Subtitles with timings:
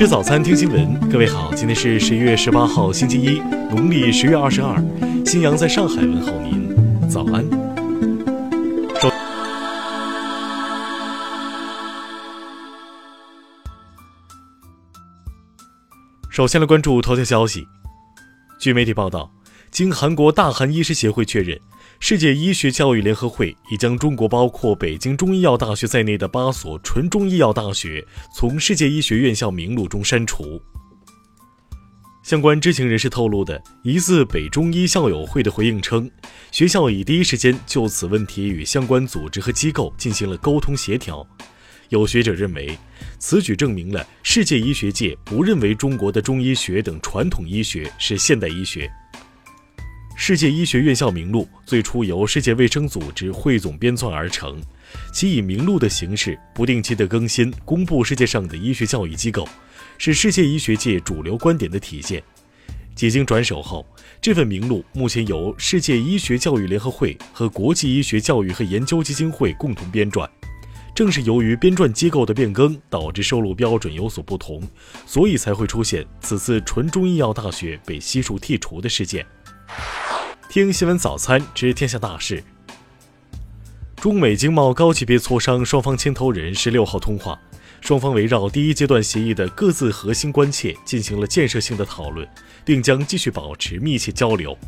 [0.00, 1.10] 吃早餐，听新闻。
[1.10, 3.38] 各位好，今天是十一月十八号，星期一，
[3.68, 4.82] 农历十月二十二。
[5.26, 7.44] 新阳在上海问候您，早安。
[8.98, 9.10] 首
[16.30, 17.68] 首先来关注头条消息。
[18.58, 19.30] 据媒体报道，
[19.70, 21.60] 经韩国大韩医师协会确认。
[22.02, 30.60] 世界医学教育联合会已将中国包括北京中医药大学在内的八所纯中医药大学从世界医学院校名录中删除。
[32.22, 36.10] 相关知情人士透露的疑似北中医校友会的回应称，
[36.50, 41.24] 学校已第一时间就此问题与相关组织和机构进行了沟通协调。
[41.90, 42.76] 有学者认为，
[43.18, 48.90] 此举证明了世界医学界不认为中国的中医学等传统医学是现代医学。
[50.22, 54.60] 世界医学院校名录最初由世界卫生组织汇总编纂而成，
[55.14, 59.48] 其以名录的形式不定期的更新公布世界上的医学教育机构，
[59.96, 62.22] 是世界医学界主流观点的体现。
[62.94, 63.84] 几经转手后，
[64.20, 70.28] 这份名录目前由世界医学教育联合会和国际医学教育和研究基金会共同编撰。
[70.94, 74.62] 正是由于编撰机构的变更，导致收录标准有所不同，
[75.06, 79.24] 所以才会出现此次纯中医药大学被悉数剔除的事件。
[80.50, 82.42] 听新闻早餐知天下大事。
[83.94, 87.38] 中美经贸高级别磋商双方牵头人十六号通话，
[87.80, 92.28] 双方围绕第一阶段协议的各自核心关切进行了建设性的讨论，
[92.64, 94.58] 并将继续保持密切交流。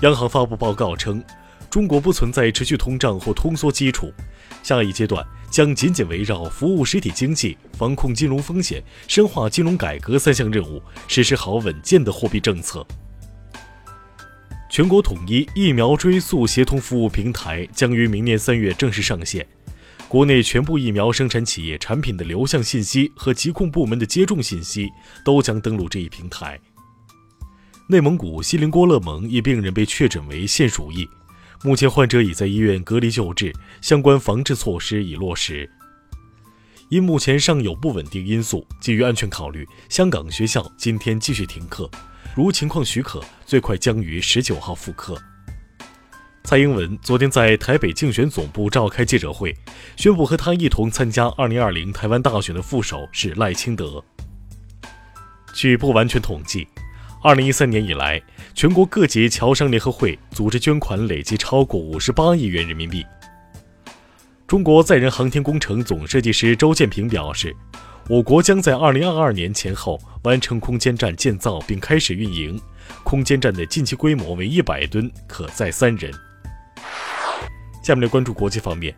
[0.00, 1.22] 央行发布报告称，
[1.70, 4.12] 中国不存在持续通胀或通缩基础，
[4.60, 12.84] 下一阶段将紧紧围绕服务实体经济、防控金融风险、深化金融改革三项任务，实施好稳健的货币政策。
[14.76, 19.48] 全国统一疫苗追溯协同服务平台将于明年三月正式上线，
[20.06, 24.90] 国内全部疫苗生产企业产品的流向信息和疾控部门的接种信息
[25.24, 26.60] 都将登录这一平台。
[27.88, 31.08] 内蒙古锡林郭勒盟一病人被确诊为腺鼠疫，
[31.64, 35.66] 目前患者已在医院隔离救治，相关防治措施已落实。
[36.90, 41.90] 因目前尚有不稳定因素，基于安全考虑，香港学校今天继续停课。
[42.34, 45.16] 如情况许可，最快将于十九号复课。
[46.42, 49.56] 蔡英文昨天在台北竞选总部召开记者会，
[49.96, 54.02] 宣布和他一同参加二零二零台湾大选的副手是赖清德。
[55.54, 56.66] 据不完全统计，
[57.22, 58.20] 二零一三年以来，
[58.52, 63.06] 全国各级侨商联合会组织捐款累计超过五十八亿元人民币。
[64.46, 67.54] 中国载人航天工程总设计师周建平表示。
[68.08, 72.56] 我国将在二零二二年前后完成空间站建造并开始运营。
[73.04, 76.12] 空间站的近期规模为一百吨，可载三人。
[77.82, 78.94] 下面来关注国际方面。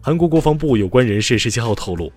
[0.00, 2.12] 韩国国防部有关人士十七号透露，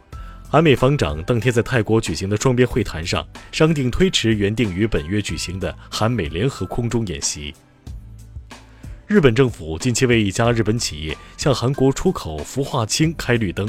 [0.49, 7.53] 韩美防长当天在泰国举行的双边会谈上，商定推迟原定于本月举行的韩美联合空中演习。
[9.07, 13.67] 日本政府近期为一家日本企业向韩国出口氟化氢开绿灯。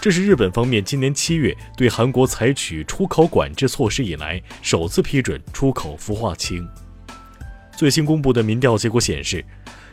[0.00, 6.66] 这是日本方面今年七月对韩国采取出口管制措施以来首次批准出口氟化氢。
[7.76, 9.44] 最新公布的民调结果显示，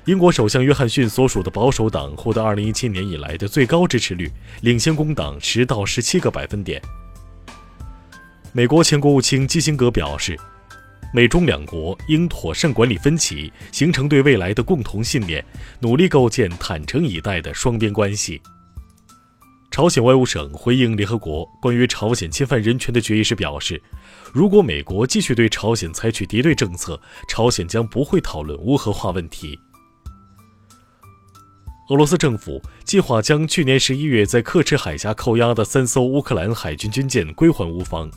[0.06, 6.80] 英国首相约翰逊所属的保守党获得2017年以来的最高支持率，领先工党十到十七个百分点。
[8.52, 10.40] 美国前国务卿基辛格表示，
[11.12, 15.44] 美中两国应妥善管理分歧，形成对未来的共同信念，
[15.80, 18.40] 努力构建坦诚以待的双边关系。
[19.76, 23.84] 朝鲜外务省回应联合国关于朝鲜侵犯人权的决议时表示，
[24.32, 26.98] 如果美国继续对朝鲜采取敌对政策，
[27.28, 29.60] 朝鲜将不会讨论无核化问题。
[31.90, 38.10] 俄罗斯政府计划将去年十一月在刻赤海峡扣押的三艘乌克兰海军军舰归还乌方。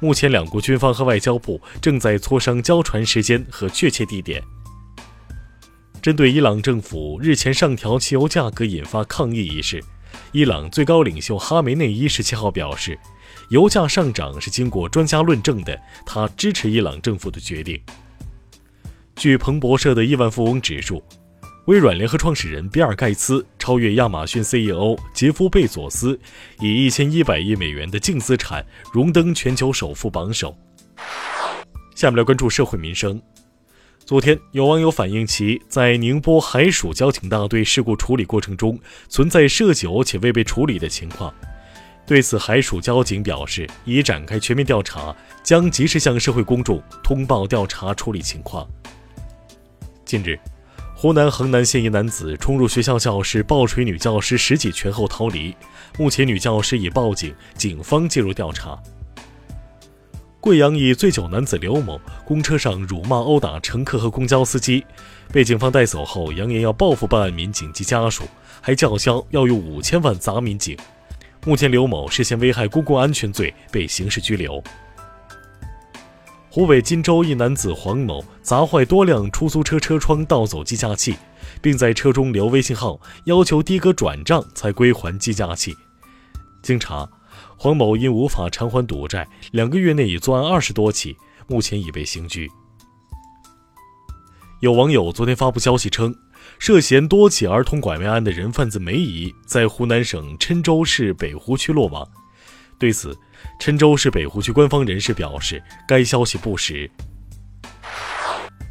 [0.00, 4.42] 目前，两国军方和外交部正在磋商交船时间和确切地点。
[6.00, 9.84] 针对伊朗政府日前上调汽油价格引发抗议一事。
[10.32, 12.98] 伊朗最高领袖哈梅内伊十七号表示，
[13.50, 17.80] 油价上涨是经过专家论证的，他支持伊朗政府的决定。
[19.16, 21.02] 据彭博社的亿万富翁指数，
[21.66, 26.18] 微软联合创始人比尔盖茨超越亚马逊 CEO 杰夫贝佐斯，
[26.60, 30.56] 以一千一百亿美元的净资产荣登全球首富榜首。
[31.94, 33.20] 下面来关注社会民生。
[34.04, 38.76] 昨天，有网友反映其在宁波海曙交警大队事故处理过程中
[39.08, 41.32] 存在涉酒且未被处理的情况。
[42.04, 45.14] 对此，海曙交警表示已展开全面调查，
[45.44, 48.68] 将及时向社会公众通报调查处理情况。
[50.04, 50.36] 近日，
[50.96, 55.54] 湖南衡南县一男子冲入学校教室暴锤女教师十几拳后逃离，
[55.96, 58.76] 目前女教师已报警，警方介入调查。
[60.42, 64.84] 贵阳一醉酒男子刘某公车上辱骂殴打乘客和公交司机，
[65.32, 68.24] 被警方带走后，扬言要报复办案民警及家属，
[68.60, 70.76] 还叫嚣要用五千万砸民警。
[71.46, 74.60] 目前刘某涉嫌危害公共安全罪被刑事拘留。
[76.50, 81.14] 湖北荆州一男子黄某砸坏多辆出租车车窗，盗走计价器，
[81.60, 85.76] 并在车中留微信号，要求的哥转账才归还计价器。
[86.62, 87.08] 经查，
[87.62, 91.16] 黄某因无法偿还赌债，两个月内已作案二十多起，
[91.46, 92.50] 目前已被刑拘。
[94.58, 96.12] 有网友昨天发布消息称，
[96.58, 102.04] 涉嫌多起儿童拐卖案的人贩子梅姨在湖南省郴州市北湖区落网。
[102.80, 103.16] 对此，
[103.60, 106.90] 郴州市北湖区官方人士表示，该消息不实。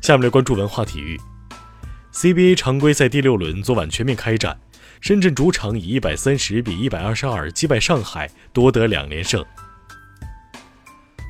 [0.02, 1.18] 下面来关注文化体育。
[2.12, 4.60] CBA 常规赛第六轮昨晚全面开战，
[5.02, 9.44] 深圳主场以一百三十比一百二十二击败上海，夺得两连胜。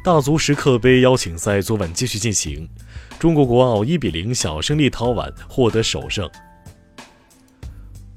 [0.03, 2.67] 大足时刻杯邀请赛昨晚继续进行，
[3.17, 6.29] 中国国奥一比零小胜立陶宛，获得首胜。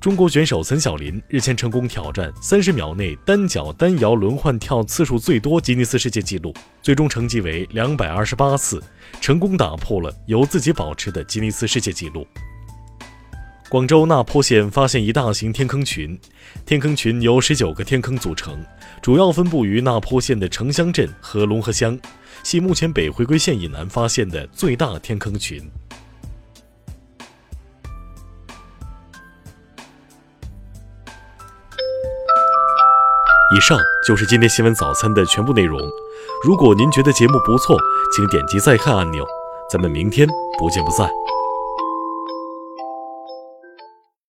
[0.01, 6.53] 中国选手岑晓林日前成功挑战三十秒内单脚单摇轮换跳次数最多吉尼斯世界纪录，
[6.83, 8.83] 最终成绩为两百二十八次，
[9.21, 12.27] 成功打破了由自己保持的吉尼斯世界纪录。
[13.71, 16.17] 广州那坡县发现一大型天坑群，
[16.65, 18.65] 天坑群由十九个天坑组成，
[19.03, 21.99] 主要分布于那坡县的城乡镇和龙河乡，
[22.45, 25.59] 系目前北回归线以南发现的最大天坑群。
[33.57, 35.81] 以上就是今天新闻早餐的全部内容。
[36.45, 37.77] 如果您觉得节目不错，
[38.15, 39.25] 请点击再看按钮。
[39.71, 40.29] 咱们明天
[40.59, 41.09] 不见不散。